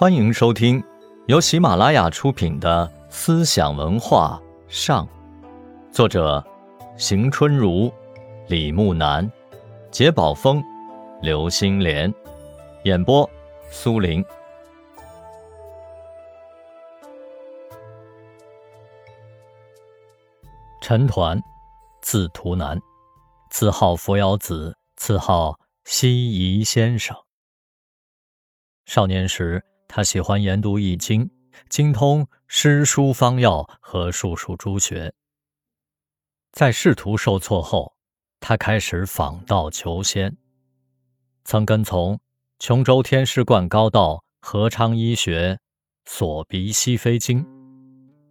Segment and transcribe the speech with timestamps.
[0.00, 0.82] 欢迎收听
[1.26, 5.06] 由喜马拉雅出品的《思想文化上》，
[5.92, 6.42] 作者
[6.96, 7.92] 邢春如、
[8.48, 9.30] 李木南、
[9.90, 10.64] 杰宝峰、
[11.20, 12.10] 刘星莲，
[12.84, 13.28] 演播
[13.70, 14.24] 苏林。
[20.80, 21.38] 陈抟，
[22.00, 22.80] 字图南，
[23.50, 27.14] 自号扶摇子，次号西夷先生。
[28.86, 29.62] 少年时，
[29.92, 31.28] 他喜欢研读易经，
[31.68, 35.12] 精通诗书方药和术数诸学。
[36.52, 37.92] 在仕途受挫后，
[38.38, 40.36] 他开始访道求仙，
[41.42, 42.20] 曾跟从
[42.60, 45.58] 琼州天师观高道何昌医学
[46.04, 47.44] 所鼻西飞经。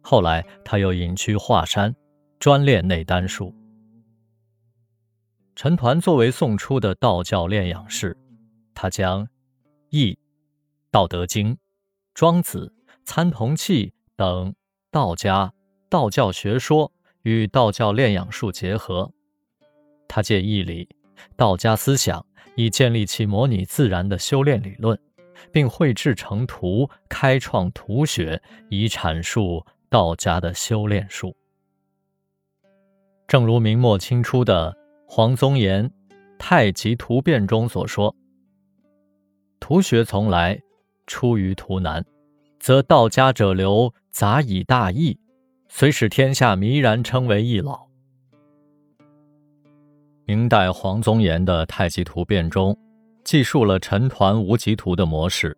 [0.00, 1.94] 后来，他又隐居华山，
[2.38, 3.54] 专练内丹术。
[5.54, 8.16] 陈抟作为宋初的道教炼养士，
[8.72, 9.28] 他将
[9.90, 10.12] 易。
[10.92, 11.52] 《道德经》
[12.12, 12.70] 《庄子》
[13.02, 14.54] 《参同契》等
[14.90, 15.54] 道家
[15.88, 19.10] 道教学说与道教炼养术结合，
[20.06, 20.86] 他借义理、
[21.34, 25.00] 道家思想，以建立起模拟自然的修炼理论，
[25.50, 31.34] 并绘制成图，开创图学，以阐述道家的修炼术。
[33.26, 35.88] 正如明末清初的黄宗炎
[36.38, 38.14] 《太极图变》中所说
[39.58, 40.60] ：“图学从来。”
[41.06, 42.04] 出于图难，
[42.58, 45.18] 则道家者流杂以大义，
[45.68, 47.88] 虽使天下弥然称为易老。
[50.24, 52.76] 明代黄宗炎的《太极图变》中，
[53.24, 55.56] 记述了陈抟无极图的模式。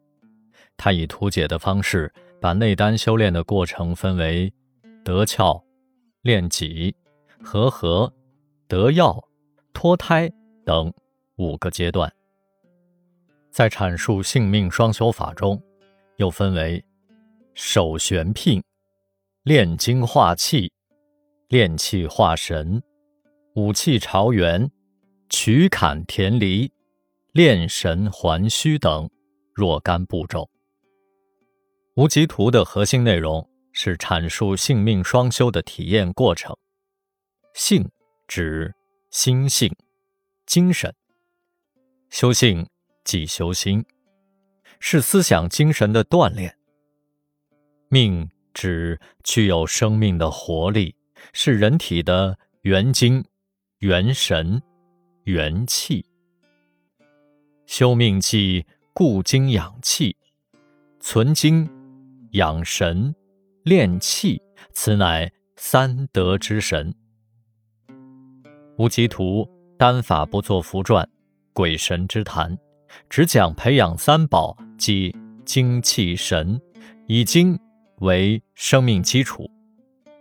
[0.76, 4.52] 他以图解的方式，把内丹修炼的过程分为
[5.04, 5.62] 得窍、
[6.22, 6.94] 炼己、
[7.42, 8.12] 和合、
[8.66, 9.22] 得药、
[9.72, 10.28] 脱胎
[10.64, 10.92] 等
[11.36, 12.12] 五个阶段。
[13.54, 15.62] 在阐述性命双修法中，
[16.16, 16.84] 又分为
[17.54, 18.60] 手玄牝、
[19.44, 20.72] 炼精化气、
[21.46, 22.82] 炼气化神、
[23.54, 24.68] 武气朝元、
[25.28, 26.68] 取坎填离、
[27.30, 29.08] 炼神还虚等
[29.52, 30.50] 若干步骤。
[31.94, 36.52] 无极图的核心内容是阐述性命双修的体验过程。
[37.54, 37.88] 性
[38.26, 38.74] 指
[39.12, 39.72] 心性、
[40.44, 40.92] 精神，
[42.10, 42.66] 修性。
[43.04, 43.84] 即修心，
[44.80, 46.56] 是思想精神的锻炼。
[47.88, 50.96] 命指具有生命的活力，
[51.32, 53.24] 是人体的元精、
[53.78, 54.60] 元神、
[55.24, 56.04] 元气。
[57.66, 60.16] 修命即固精养气，
[61.00, 61.68] 存精、
[62.32, 63.14] 养神、
[63.62, 64.40] 炼气，
[64.72, 66.94] 此乃三德之神。
[68.76, 69.48] 无极图
[69.78, 71.08] 丹法不做符传，
[71.52, 72.58] 鬼神之谈。
[73.08, 76.60] 只讲培养三宝，即精气神，
[77.06, 77.58] 以精
[77.98, 79.50] 为生命基础，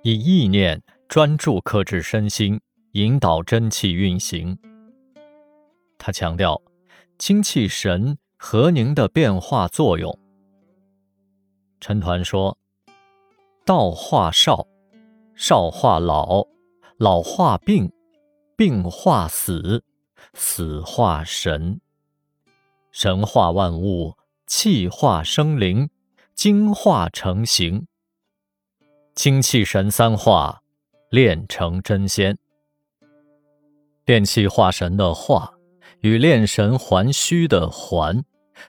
[0.04, 2.60] 以意念专注克制身心，
[2.92, 4.58] 引导真气运行。
[5.98, 6.62] 他强调
[7.18, 10.20] 精气神和凝的变化作用。
[11.80, 12.58] 陈抟说
[13.66, 14.68] ：“道化少，
[15.36, 16.46] 少化老，
[16.98, 17.92] 老化病，
[18.58, 19.84] 病化死，
[20.34, 21.80] 死化神。”
[22.94, 24.16] 神化万物，
[24.46, 25.90] 气化生灵，
[26.36, 27.88] 精化成形。
[29.16, 30.62] 精气神三化，
[31.10, 32.38] 炼成真仙。
[34.06, 35.56] 炼气化神的化，
[36.02, 38.24] 与炼神还虚的还，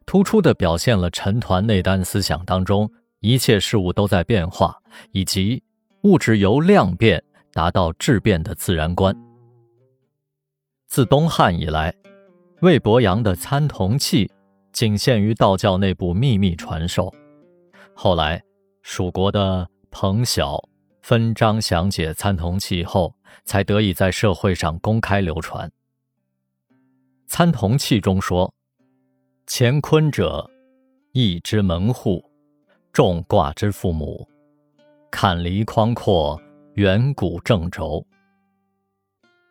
[0.06, 5.62] 突出的表现了陈抟内丹思想当中一切事物都在变化，以及
[6.04, 9.14] 物质由量变达到质变的自然观。
[10.86, 11.94] 自东汉以来。
[12.64, 14.32] 魏伯阳的参同契
[14.72, 17.12] 仅限于道教内部秘密传授，
[17.92, 18.42] 后来
[18.80, 20.66] 蜀国的彭晓
[21.03, 23.14] 分章详解参同契后，
[23.44, 25.70] 才得以在社会上公开流传。
[27.26, 28.50] 参同契中说
[29.47, 30.50] ：“乾坤者，
[31.12, 32.24] 易之门户，
[32.94, 34.27] 众卦之父母，
[35.10, 36.41] 坎离宽阔，
[36.77, 38.06] 远古正轴。”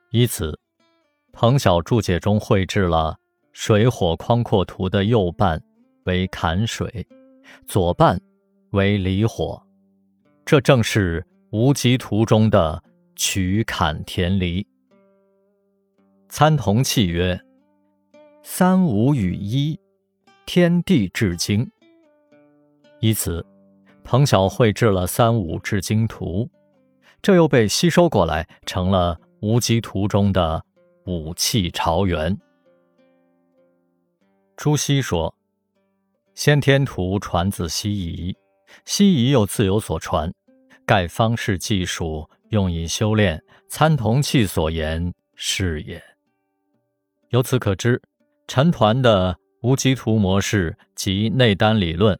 [0.09, 0.62] 以此。
[1.33, 3.17] 彭晓注解中绘制了
[3.53, 5.61] 水火宽阔图的右半
[6.05, 7.05] 为坎水，
[7.65, 8.21] 左半
[8.69, 9.61] 为离火，
[10.45, 12.81] 这正是无极图中的
[13.15, 14.65] 取坎填离。
[16.29, 17.39] 参同契曰
[18.43, 19.77] ：“三五与一，
[20.45, 21.69] 天地至精。”
[23.01, 23.43] 以此，
[24.03, 26.47] 彭晓绘制了三五至精图，
[27.23, 30.63] 这又被吸收过来，成了无极图中的。
[31.05, 32.37] 武气朝元。
[34.55, 35.35] 朱熹说
[36.35, 38.35] ：“先天图传自西夷，
[38.85, 40.33] 西夷又自有所传，
[40.85, 46.01] 盖方士技术用以修炼参同契所言是也。
[47.29, 48.01] 由此可知，
[48.47, 52.17] 陈抟的无极图模式及内丹理论，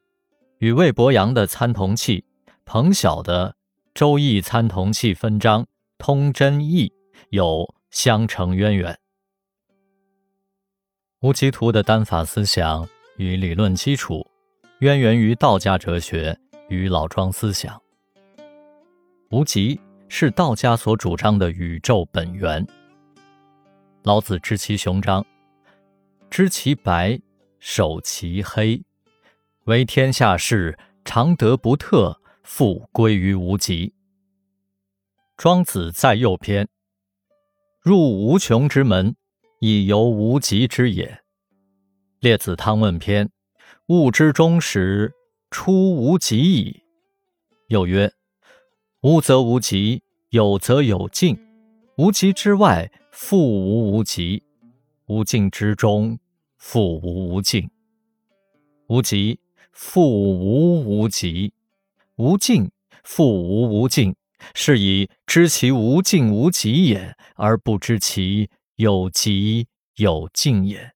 [0.58, 2.26] 与魏伯阳的参同契、
[2.66, 3.56] 彭晓的
[3.94, 6.92] 周易参同契分章通真义
[7.30, 9.00] 有相承渊源。
[11.20, 14.26] 无极图的单法思想与理论基础，
[14.80, 16.38] 渊源于道家哲学
[16.70, 17.80] 与老庄思想。
[19.30, 19.80] 无极
[20.10, 22.66] 是道家所主张的宇宙本源。
[24.02, 25.24] 老子知其雄张，
[26.32, 27.22] 知其白，
[27.60, 28.84] 守其黑，
[29.66, 33.94] 为天下事，常德不特，复归于无极。
[35.38, 36.68] 庄子在右篇，
[37.84, 39.16] 入无穷之门。
[39.60, 41.22] 以由无极之也。
[42.20, 43.30] 列子汤问篇：
[43.88, 45.14] 物之终始，
[45.50, 46.84] 出无极矣。
[47.70, 48.12] 又曰：
[49.04, 51.38] 无则无极，有则有尽。
[51.98, 54.44] 无极之外，复无无极；
[55.06, 56.20] 无尽之中，
[56.58, 57.70] 复无无尽。
[58.88, 59.40] 无极
[59.72, 61.54] 复无无极，
[62.18, 62.70] 无尽
[63.06, 64.14] 复无无尽。
[64.54, 68.50] 是以知其无尽无极也，而不知其。
[68.78, 69.68] 有极
[69.98, 70.94] 有尽也。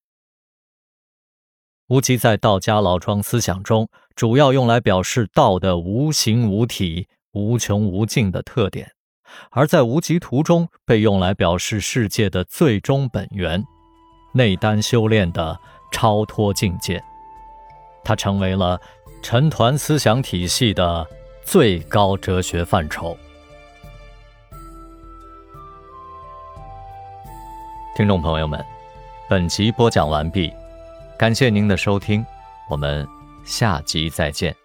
[1.90, 8.88] 无极在道家老庄思想中，主要用来表示道的无形无体、无穷无尽的特点；
[9.52, 13.64] 而在无极图中，被用来表示世界的最终本源——
[14.34, 15.58] 内丹修炼的
[15.92, 17.02] 超脱境界。
[18.04, 18.82] 它成为了
[19.22, 21.08] 陈抟思想体系的
[21.46, 23.16] 最高哲学范畴。
[27.98, 28.64] 听众朋友们，
[29.28, 30.54] 本集播讲完毕，
[31.18, 32.24] 感谢您的收听，
[32.70, 33.08] 我们
[33.44, 34.56] 下集再见。